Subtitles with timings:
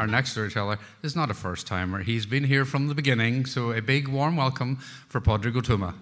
[0.00, 2.02] our next storyteller, is not a first timer.
[2.02, 4.76] He's been here from the beginning, so a big warm welcome
[5.08, 5.94] for Padraig Ó Tuama.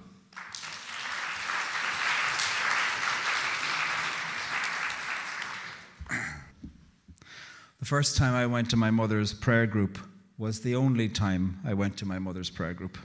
[7.80, 9.98] The first time I went to my mother's prayer group
[10.36, 12.98] was the only time I went to my mother's prayer group.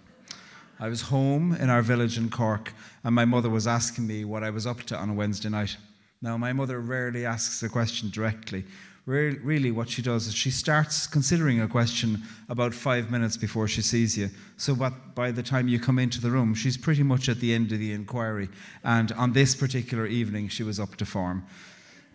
[0.79, 2.71] I was home in our village in Cork,
[3.03, 5.75] and my mother was asking me what I was up to on a Wednesday night.
[6.21, 8.65] Now, my mother rarely asks a question directly.
[9.05, 13.81] Really, what she does is she starts considering a question about five minutes before she
[13.81, 14.29] sees you.
[14.55, 14.75] So,
[15.13, 17.79] by the time you come into the room, she's pretty much at the end of
[17.79, 18.47] the inquiry.
[18.85, 21.45] And on this particular evening, she was up to form.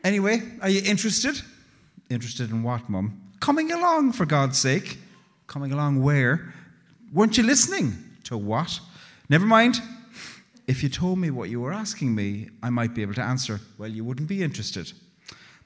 [0.03, 1.43] Anyway, are you interested?
[2.09, 3.21] Interested in what, Mum?
[3.41, 4.97] Coming along, for God's sake.
[5.47, 6.55] Coming along where?
[7.13, 7.93] Weren't you listening?
[8.25, 8.81] To what?
[9.29, 9.83] Never mind.
[10.67, 13.61] If you told me what you were asking me, I might be able to answer.
[13.77, 14.91] Well, you wouldn't be interested.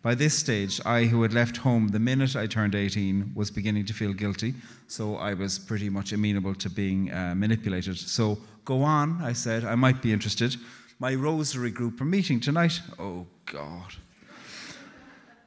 [0.02, 3.86] By this stage, I, who had left home the minute I turned 18, was beginning
[3.86, 4.54] to feel guilty,
[4.88, 7.96] so I was pretty much amenable to being uh, manipulated.
[7.96, 10.56] So, go on, I said, I might be interested.
[10.98, 12.80] My rosary group are meeting tonight.
[12.98, 13.94] Oh, God.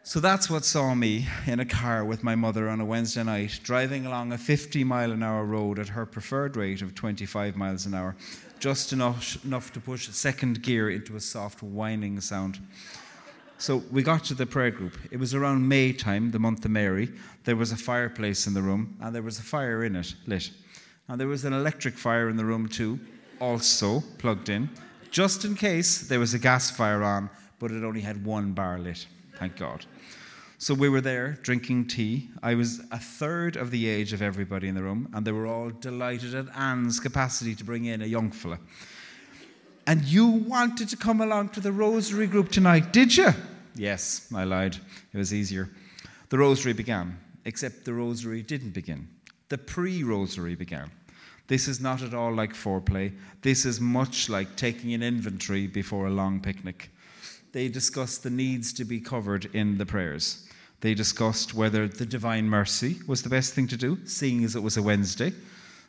[0.04, 3.60] So that's what saw me in a car with my mother on a Wednesday night,
[3.64, 7.88] driving along a 50 mile an hour road at her preferred rate of 25 miles
[7.88, 8.16] an hour,
[8.60, 12.60] just enough, enough to push second gear into a soft whining sound.
[13.66, 14.96] So we got to the prayer group.
[15.10, 17.10] It was around May time, the month of Mary.
[17.46, 20.52] There was a fireplace in the room, and there was a fire in it, lit.
[21.08, 23.00] And there was an electric fire in the room too,
[23.42, 24.70] also plugged in,
[25.10, 28.78] just in case there was a gas fire on, but it only had one bar
[28.78, 29.08] lit.
[29.40, 29.84] Thank God.
[30.60, 32.30] So we were there drinking tea.
[32.44, 35.48] I was a third of the age of everybody in the room, and they were
[35.48, 38.60] all delighted at Anne's capacity to bring in a young fella.
[39.88, 43.34] And you wanted to come along to the rosary group tonight, did you?
[43.76, 44.78] Yes, I lied.
[45.14, 45.70] It was easier.
[46.30, 49.08] The rosary began, except the rosary didn't begin.
[49.50, 50.92] The pre rosary began.
[51.48, 53.14] This is not at all like foreplay.
[53.42, 56.90] This is much like taking an inventory before a long picnic.
[57.52, 60.48] They discussed the needs to be covered in the prayers.
[60.82, 64.64] They discussed whether the Divine Mercy was the best thing to do, seeing as it
[64.64, 65.34] was a Wednesday.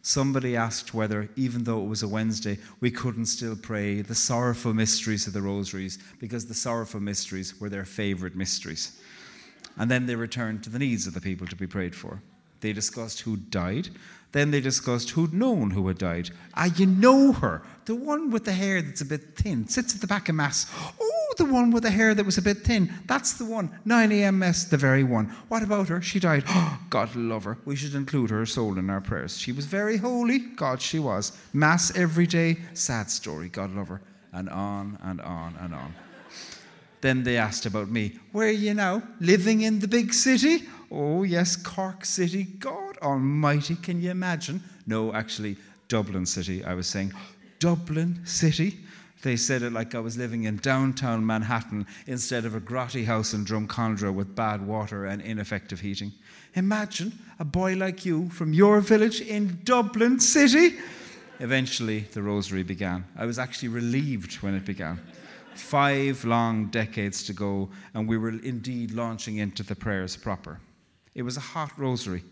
[0.06, 4.72] Somebody asked whether, even though it was a Wednesday, we couldn't still pray the sorrowful
[4.72, 9.00] mysteries of the rosaries, because the sorrowful mysteries were their favorite mysteries.
[9.76, 12.22] And then they returned to the needs of the people to be prayed for.
[12.60, 13.88] They discussed who died.
[14.30, 16.30] Then they discussed who'd known who had died.
[16.54, 20.00] Ah, you know her, the one with the hair that's a bit thin, sits at
[20.00, 20.72] the back of Mass.
[21.00, 22.92] Oh, the one with the hair that was a bit thin.
[23.06, 23.70] That's the one.
[23.84, 24.38] 9 a.m.
[24.38, 25.26] mess, the very one.
[25.48, 26.02] What about her?
[26.02, 26.44] She died.
[26.48, 27.58] Oh, God love her.
[27.64, 29.38] We should include her soul in our prayers.
[29.38, 30.38] She was very holy.
[30.38, 31.36] God, she was.
[31.52, 32.58] Mass every day.
[32.74, 33.48] Sad story.
[33.48, 34.00] God love her.
[34.32, 35.94] And on and on and on.
[37.00, 38.18] Then they asked about me.
[38.32, 39.02] Where are you now?
[39.20, 40.64] Living in the big city?
[40.90, 42.44] Oh, yes, Cork City.
[42.44, 44.62] God Almighty, can you imagine?
[44.86, 45.56] No, actually,
[45.88, 47.12] Dublin City, I was saying.
[47.58, 48.78] Dublin City?
[49.22, 53.32] They said it like I was living in downtown Manhattan instead of a grotty house
[53.32, 56.12] in Drumcondra with bad water and ineffective heating.
[56.54, 60.76] Imagine a boy like you from your village in Dublin City.
[61.40, 63.04] Eventually, the rosary began.
[63.16, 65.00] I was actually relieved when it began.
[65.54, 70.60] Five long decades to go, and we were indeed launching into the prayers proper.
[71.14, 72.22] It was a hot rosary.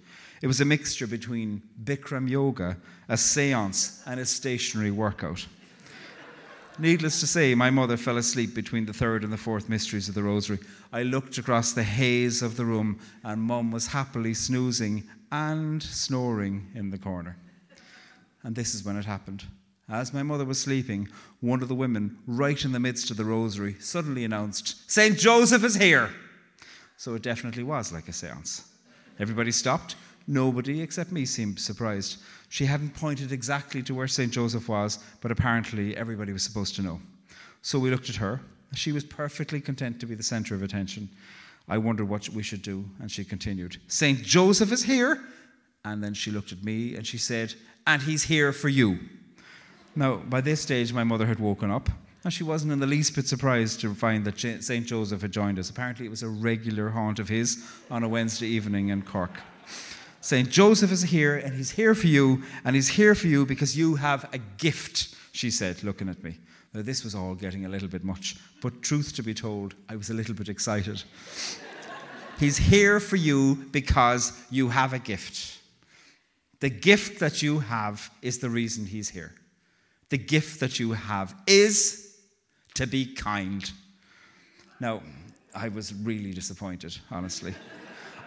[0.43, 2.77] It was a mixture between Bikram yoga,
[3.09, 5.47] a seance, and a stationary workout.
[6.79, 10.17] Needless to say, my mother fell asleep between the third and the fourth mysteries of
[10.17, 10.59] the Rosary.
[10.93, 16.67] I looked across the haze of the room, and Mum was happily snoozing and snoring
[16.75, 17.37] in the corner.
[18.43, 19.45] And this is when it happened.
[19.89, 21.09] As my mother was sleeping,
[21.41, 25.17] one of the women, right in the midst of the rosary, suddenly announced, St.
[25.17, 26.11] Joseph is here!
[26.97, 28.69] So it definitely was like a seance.
[29.21, 29.95] Everybody stopped.
[30.27, 32.23] Nobody except me seemed surprised.
[32.49, 34.33] She hadn't pointed exactly to where St.
[34.33, 37.01] Joseph was, but apparently everybody was supposed to know.
[37.63, 38.41] So we looked at her.
[38.75, 41.09] She was perfectly content to be the center of attention.
[41.69, 44.23] I wondered what we should do, and she continued, St.
[44.23, 45.21] Joseph is here.
[45.85, 47.55] And then she looked at me and she said,
[47.87, 48.99] And he's here for you.
[49.95, 51.89] Now, by this stage, my mother had woken up,
[52.25, 54.87] and she wasn't in the least bit surprised to find that St.
[54.87, 55.71] Joseph had joined us.
[55.71, 59.41] Apparently, it was a regular haunt of his on a Wednesday evening in Cork.
[60.25, 60.49] St.
[60.49, 63.97] Joseph is here and he's here for you, and he's here for you because you
[63.97, 66.39] have a gift, she said, looking at me.
[66.73, 69.97] Now, this was all getting a little bit much, but truth to be told, I
[69.97, 71.03] was a little bit excited.
[72.41, 75.59] he's here for you because you have a gift.
[76.61, 79.35] The gift that you have is the reason he's here.
[80.09, 82.17] The gift that you have is
[82.77, 83.71] to be kind.
[84.81, 85.03] Now,
[85.55, 87.55] I was really disappointed, honestly.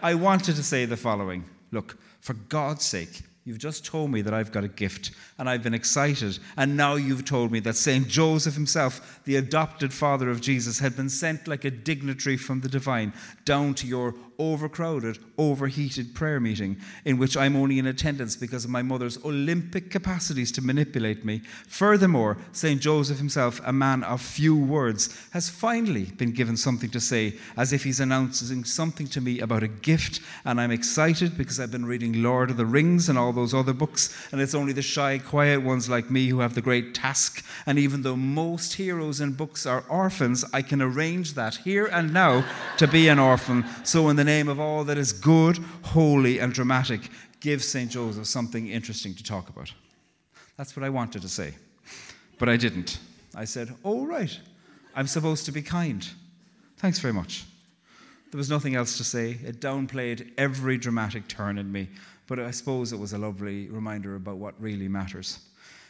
[0.00, 4.34] I wanted to say the following Look, for God's sake, You've just told me that
[4.34, 6.38] I've got a gift and I've been excited.
[6.58, 8.06] And now you've told me that St.
[8.06, 12.68] Joseph himself, the adopted father of Jesus, had been sent like a dignitary from the
[12.68, 13.14] divine
[13.46, 18.70] down to your overcrowded, overheated prayer meeting in which I'm only in attendance because of
[18.70, 21.40] my mother's Olympic capacities to manipulate me.
[21.66, 22.80] Furthermore, St.
[22.80, 27.72] Joseph himself, a man of few words, has finally been given something to say, as
[27.72, 30.20] if he's announcing something to me about a gift.
[30.44, 33.72] And I'm excited because I've been reading Lord of the Rings and all those other
[33.72, 37.44] books, and it's only the shy, quiet ones like me who have the great task.
[37.66, 42.12] And even though most heroes in books are orphans, I can arrange that here and
[42.12, 42.44] now
[42.76, 43.64] to be an orphan.
[43.82, 47.00] So, in the name of all that is good, holy, and dramatic,
[47.40, 47.90] give St.
[47.90, 49.72] Joseph something interesting to talk about.
[50.58, 51.54] That's what I wanted to say.
[52.38, 52.98] But I didn't.
[53.34, 54.38] I said, Oh, right,
[54.94, 56.06] I'm supposed to be kind.
[56.76, 57.46] Thanks very much.
[58.30, 59.38] There was nothing else to say.
[59.42, 61.88] It downplayed every dramatic turn in me,
[62.26, 65.38] but I suppose it was a lovely reminder about what really matters.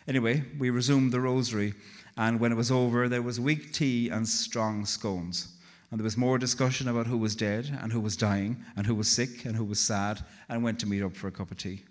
[0.06, 1.74] Anyway, we resumed the rosary,
[2.16, 5.57] and when it was over, there was weak tea and strong scones.
[5.90, 8.94] And there was more discussion about who was dead and who was dying and who
[8.94, 11.56] was sick and who was sad and went to meet up for a cup of
[11.56, 11.82] tea.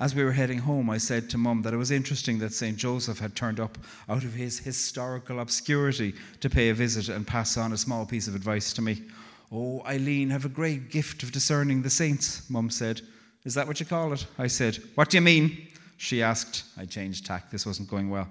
[0.00, 2.76] As we were heading home, I said to Mum that it was interesting that St.
[2.76, 3.78] Joseph had turned up
[4.08, 8.28] out of his historical obscurity to pay a visit and pass on a small piece
[8.28, 9.02] of advice to me.
[9.50, 13.00] Oh, Eileen have a great gift of discerning the saints, Mum said.
[13.44, 14.24] Is that what you call it?
[14.38, 14.78] I said.
[14.94, 15.66] What do you mean?
[15.96, 16.64] She asked.
[16.76, 17.50] I changed tack.
[17.50, 18.28] This wasn't going well.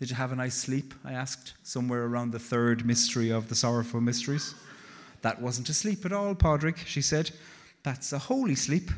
[0.00, 0.94] Did you have a nice sleep?
[1.04, 4.54] I asked, somewhere around the third mystery of the sorrowful mysteries.
[5.20, 7.30] That wasn't a sleep at all, Padraig, she said.
[7.82, 8.90] That's a holy sleep.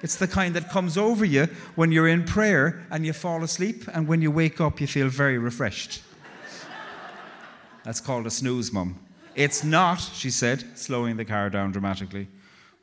[0.00, 3.88] It's the kind that comes over you when you're in prayer and you fall asleep,
[3.92, 6.02] and when you wake up, you feel very refreshed.
[7.82, 8.96] That's called a snooze, Mum.
[9.34, 12.28] It's not, she said, slowing the car down dramatically.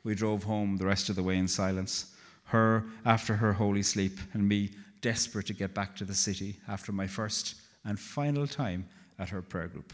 [0.04, 2.12] We drove home the rest of the way in silence,
[2.46, 4.70] her after her holy sleep, and me
[5.00, 7.54] desperate to get back to the city after my first
[7.84, 8.88] and final time
[9.18, 9.92] at her prayer group.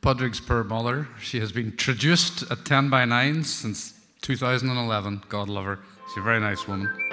[0.00, 5.22] Padraig's poor mother, she has been traduced at 10 by 9 since 2011.
[5.30, 5.78] God love her.
[6.08, 7.03] She's a very nice woman.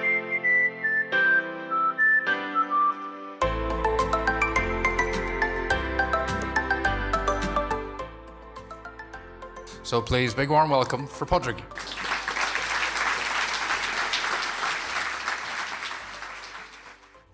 [9.91, 11.61] So please, big warm welcome for Padraig.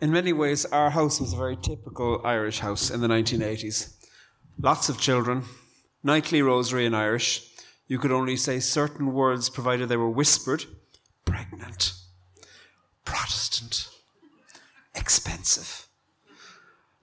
[0.01, 3.93] In many ways, our house was a very typical Irish house in the 1980s.
[4.59, 5.43] Lots of children,
[6.01, 7.47] nightly rosary in Irish.
[7.85, 10.65] You could only say certain words provided they were whispered
[11.25, 11.93] pregnant,
[13.05, 13.87] Protestant,
[14.95, 15.87] expensive.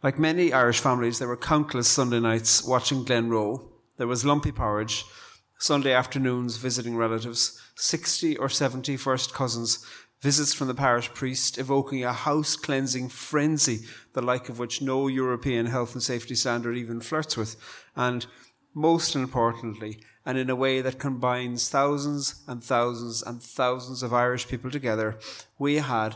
[0.03, 3.69] Like many Irish families, there were countless Sunday nights watching Glenroe.
[3.99, 5.05] There was lumpy porridge,
[5.65, 9.83] Sunday afternoons visiting relatives, 60 or 70 first cousins,
[10.21, 13.79] visits from the parish priest, evoking a house cleansing frenzy,
[14.13, 17.57] the like of which no European health and safety standard even flirts with,
[17.97, 18.27] and
[18.75, 24.47] most importantly, and in a way that combines thousands and thousands and thousands of Irish
[24.47, 25.19] people together,
[25.59, 26.15] we had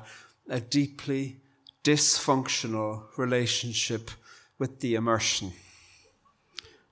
[0.51, 1.41] a deeply
[1.83, 4.11] dysfunctional relationship
[4.59, 5.55] with the immersion.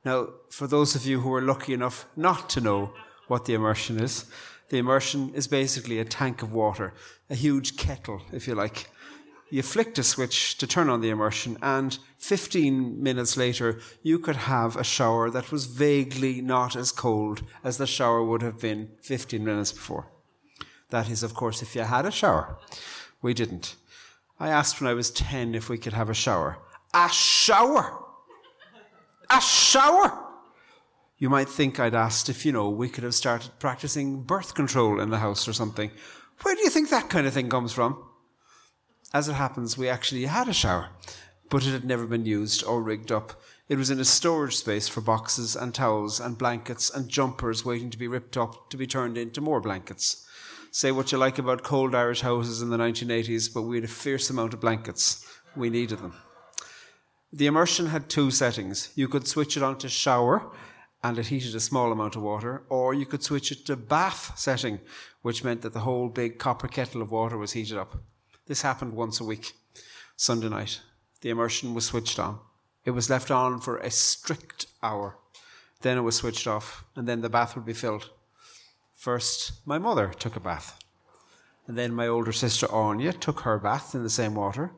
[0.06, 2.92] Now, for those of you who are lucky enough not to know
[3.26, 4.26] what the immersion is,
[4.68, 6.94] the immersion is basically a tank of water,
[7.28, 8.88] a huge kettle, if you like.
[9.50, 14.36] You flicked a switch to turn on the immersion, and 15 minutes later, you could
[14.36, 18.90] have a shower that was vaguely not as cold as the shower would have been
[19.00, 20.06] 15 minutes before.
[20.90, 22.60] That is, of course, if you had a shower.
[23.22, 23.75] We didn't.
[24.38, 26.58] I asked when I was 10 if we could have a shower.
[26.94, 28.05] A shower!
[29.30, 30.23] A shower!
[31.18, 35.00] You might think I'd asked if, you know, we could have started practicing birth control
[35.00, 35.90] in the house or something.
[36.42, 38.04] Where do you think that kind of thing comes from?
[39.14, 40.90] As it happens, we actually had a shower,
[41.49, 43.40] but it had never been used or rigged up.
[43.68, 47.90] It was in a storage space for boxes and towels and blankets and jumpers waiting
[47.90, 50.26] to be ripped up to be turned into more blankets.
[50.71, 53.88] Say what you like about cold Irish houses in the 1980s, but we had a
[53.88, 55.26] fierce amount of blankets.
[55.56, 56.14] We needed them.
[57.36, 58.88] The immersion had two settings.
[58.94, 60.50] You could switch it on to shower,
[61.04, 64.32] and it heated a small amount of water, or you could switch it to bath
[64.38, 64.80] setting,
[65.20, 68.02] which meant that the whole big copper kettle of water was heated up.
[68.46, 69.52] This happened once a week,
[70.16, 70.80] Sunday night.
[71.20, 72.38] The immersion was switched on.
[72.86, 75.18] It was left on for a strict hour.
[75.82, 78.08] Then it was switched off, and then the bath would be filled.
[78.94, 80.78] First, my mother took a bath.
[81.66, 84.72] And then my older sister Anya took her bath in the same water.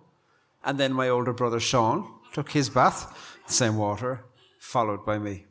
[0.65, 4.25] And then my older brother Sean took his bath, same water,
[4.61, 5.45] followed by me.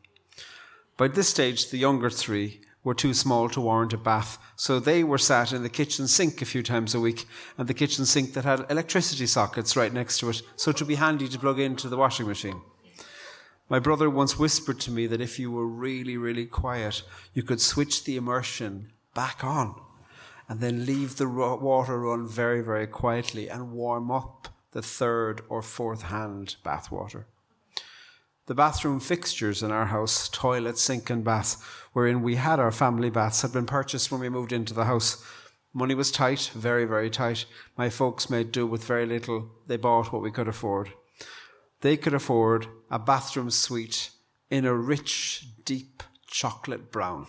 [0.95, 5.03] By this stage, the younger three were too small to warrant a bath, so they
[5.03, 7.25] were sat in the kitchen sink a few times a week,
[7.57, 10.87] and the kitchen sink that had electricity sockets right next to it, so it would
[10.87, 12.61] be handy to plug into the washing machine.
[13.67, 17.03] My brother once whispered to me that if you were really, really quiet,
[17.33, 19.75] you could switch the immersion back on
[20.47, 25.63] and then leave the water run very, very quietly and warm up the third or
[25.63, 27.25] fourth hand bath water.
[28.45, 31.59] The bathroom fixtures in our house, toilet, sink, and bath,
[31.93, 35.25] wherein we had our family baths, had been purchased when we moved into the house.
[35.73, 37.45] Money was tight, very, very tight.
[37.75, 39.49] My folks made do with very little.
[39.65, 40.91] They bought what we could afford.
[41.81, 44.11] They could afford a bathroom suite
[44.51, 47.25] in a rich, deep chocolate brown.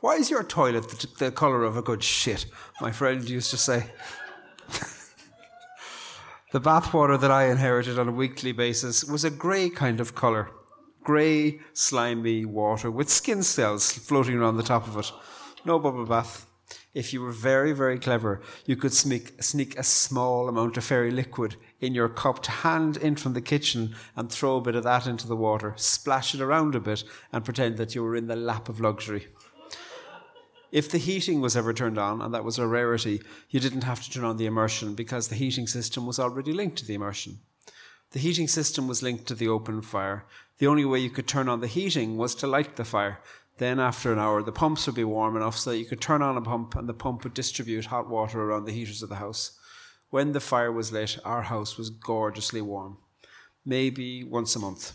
[0.00, 2.46] Why is your toilet the, the colour of a good shit?
[2.80, 3.90] My friend used to say.
[6.54, 10.52] The bathwater that I inherited on a weekly basis was a grey kind of colour.
[11.02, 15.10] Grey, slimy water with skin cells floating around the top of it.
[15.64, 16.46] No bubble bath.
[16.94, 21.10] If you were very, very clever, you could sneak, sneak a small amount of fairy
[21.10, 24.84] liquid in your cup to hand in from the kitchen and throw a bit of
[24.84, 28.28] that into the water, splash it around a bit, and pretend that you were in
[28.28, 29.26] the lap of luxury.
[30.74, 34.02] If the heating was ever turned on, and that was a rarity, you didn't have
[34.02, 37.38] to turn on the immersion because the heating system was already linked to the immersion.
[38.10, 40.26] The heating system was linked to the open fire.
[40.58, 43.20] The only way you could turn on the heating was to light the fire.
[43.58, 46.22] Then, after an hour, the pumps would be warm enough so that you could turn
[46.22, 49.22] on a pump and the pump would distribute hot water around the heaters of the
[49.22, 49.56] house.
[50.10, 52.98] When the fire was lit, our house was gorgeously warm.
[53.64, 54.94] Maybe once a month.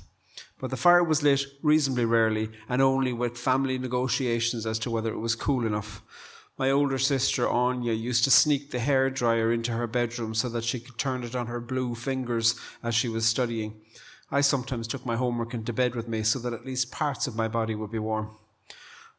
[0.59, 5.11] But the fire was lit reasonably rarely and only with family negotiations as to whether
[5.11, 6.03] it was cool enough.
[6.57, 10.65] My older sister Anya used to sneak the hair dryer into her bedroom so that
[10.65, 13.79] she could turn it on her blue fingers as she was studying.
[14.29, 17.37] I sometimes took my homework into bed with me so that at least parts of
[17.37, 18.35] my body would be warm.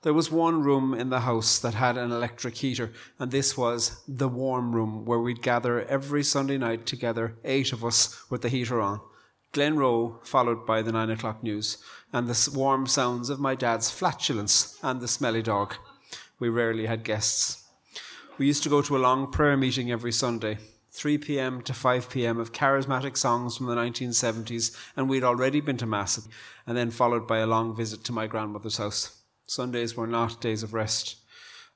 [0.02, 4.02] There was one room in the house that had an electric heater, and this was
[4.06, 8.48] the warm room where we'd gather every Sunday night together, eight of us, with the
[8.48, 9.00] heater on.
[9.52, 11.78] Glenroe, followed by the nine o'clock news,
[12.12, 15.74] and the warm sounds of my dad's flatulence and the smelly dog.
[16.38, 17.66] We rarely had guests.
[18.38, 20.58] We used to go to a long prayer meeting every Sunday,
[20.92, 21.62] 3 p.m.
[21.62, 22.38] to 5 p.m.
[22.38, 26.28] of charismatic songs from the 1970s, and we'd already been to Mass,
[26.66, 29.22] and then followed by a long visit to my grandmother's house.
[29.46, 31.16] Sundays were not days of rest.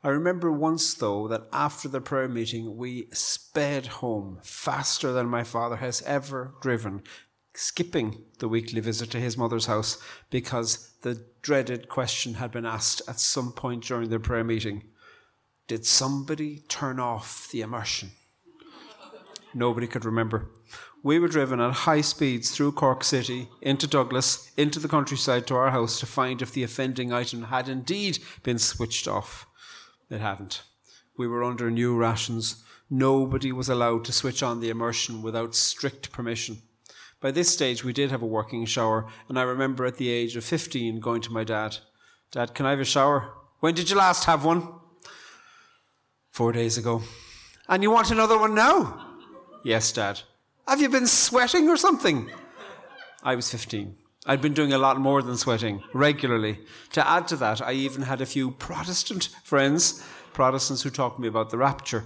[0.05, 5.43] I remember once, though, that after the prayer meeting, we sped home faster than my
[5.45, 7.03] father has ever driven,
[7.55, 13.01] skipping the weekly visit to his mother's house because the dreaded question had been asked
[13.09, 14.85] at some point during the prayer meeting
[15.67, 18.11] Did somebody turn off the immersion?
[19.55, 20.51] Nobody could remember.
[21.05, 25.55] We were driven at high speeds through Cork City, into Douglas, into the countryside to
[25.55, 29.47] our house to find if the offending item had indeed been switched off.
[30.11, 30.63] It hadn't.
[31.17, 32.65] We were under new rations.
[32.91, 36.63] Nobody was allowed to switch on the immersion without strict permission.
[37.25, 40.37] By this stage, we did have a working shower, and I remember at the age
[40.37, 41.79] of 15 going to my dad,
[42.31, 43.33] Dad, can I have a shower?
[43.61, 44.69] When did you last have one?
[46.33, 47.03] Four days ago.
[47.67, 49.17] And you want another one now?
[49.65, 50.21] Yes, Dad.
[50.69, 52.31] Have you been sweating or something?
[53.23, 53.97] I was 15.
[54.27, 56.59] I'd been doing a lot more than sweating regularly.
[56.93, 60.05] To add to that, I even had a few Protestant friends,
[60.35, 62.05] Protestants who talked to me about the rapture.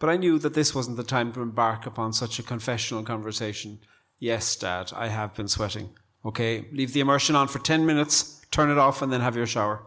[0.00, 3.78] But I knew that this wasn't the time to embark upon such a confessional conversation.
[4.18, 5.90] Yes, Dad, I have been sweating.
[6.24, 9.46] Okay, leave the immersion on for 10 minutes, turn it off, and then have your
[9.46, 9.82] shower.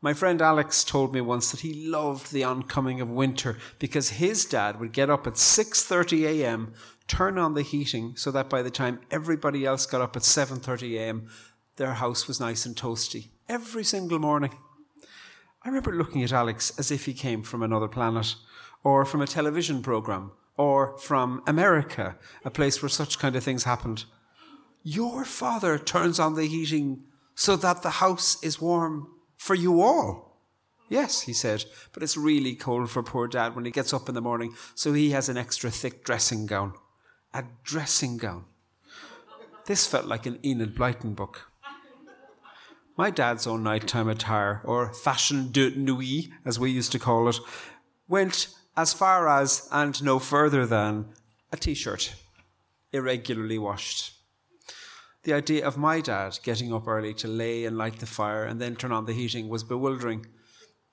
[0.00, 4.44] My friend Alex told me once that he loved the oncoming of winter because his
[4.44, 6.74] dad would get up at 6:30 a.m.,
[7.06, 10.98] turn on the heating so that by the time everybody else got up at 7:30
[10.98, 11.28] a.m.,
[11.76, 14.58] their house was nice and toasty every single morning.
[15.62, 18.34] I remember looking at Alex as if he came from another planet
[18.82, 23.64] or from a television program or from America, a place where such kind of things
[23.64, 24.04] happened.
[24.82, 27.04] Your father turns on the heating
[27.34, 30.40] so that the house is warm for you all.
[30.88, 34.14] Yes, he said, but it's really cold for poor dad when he gets up in
[34.14, 36.74] the morning, so he has an extra thick dressing gown.
[37.32, 38.44] A dressing gown.
[39.64, 41.50] This felt like an Enid Blyton book.
[42.96, 47.38] My dad's own nighttime attire, or fashion de nuit, as we used to call it,
[48.06, 51.06] went as far as and no further than
[51.52, 52.14] a t shirt,
[52.92, 54.14] irregularly washed.
[55.24, 58.60] The idea of my dad getting up early to lay and light the fire and
[58.60, 60.26] then turn on the heating was bewildering.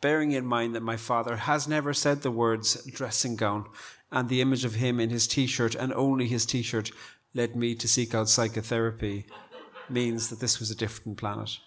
[0.01, 3.65] bearing in mind that my father has never said the words dressing gown,
[4.11, 6.91] and the image of him in his t shirt and only his t shirt
[7.33, 9.25] led me to seek out psychotherapy,
[9.89, 11.57] means that this was a different planet.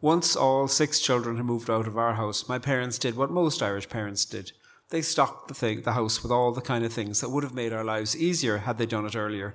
[0.00, 3.62] Once all six children had moved out of our house, my parents did what most
[3.62, 4.52] Irish parents did.
[4.90, 7.54] They stocked the, thing, the house with all the kind of things that would have
[7.54, 9.54] made our lives easier had they done it earlier.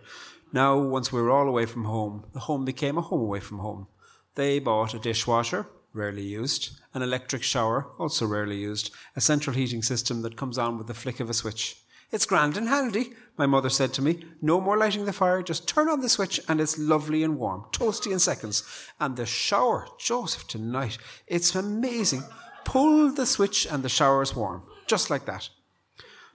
[0.52, 3.58] Now, once we were all away from home, the home became a home away from
[3.58, 3.88] home.
[4.36, 9.82] They bought a dishwasher, rarely used, an electric shower, also rarely used, a central heating
[9.82, 11.78] system that comes on with the flick of a switch.
[12.12, 14.24] It's grand and handy, my mother said to me.
[14.40, 17.66] No more lighting the fire, just turn on the switch and it's lovely and warm,
[17.72, 18.62] toasty in seconds.
[19.00, 22.24] And the shower, Joseph, tonight, it's amazing.
[22.66, 24.62] Pull the switch and the shower's warm,
[24.94, 25.50] just like that.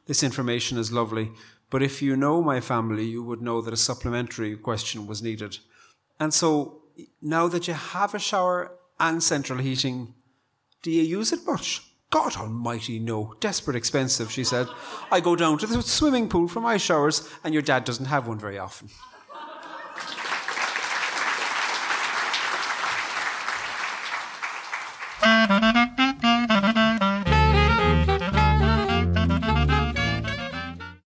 [0.07, 1.31] This information is lovely,
[1.71, 5.59] but if you know my family, you would know that a supplementary question was needed.
[6.19, 6.83] And so,
[7.23, 10.15] now that you have a shower and central heating,
[10.83, 11.83] do you use it much?
[12.11, 13.35] God almighty, no.
[13.38, 14.67] Desperate expensive, she said.
[15.12, 18.27] I go down to the swimming pool for my showers, and your dad doesn't have
[18.27, 18.88] one very often.